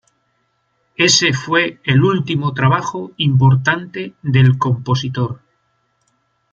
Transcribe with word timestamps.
Ese 0.97 1.31
fue 1.31 1.79
el 1.83 2.03
último 2.03 2.55
trabajo 2.55 3.11
importante 3.17 4.15
del 4.23 4.57
compositor. 4.57 5.41